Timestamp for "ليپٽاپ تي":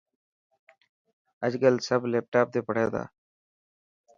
2.11-2.59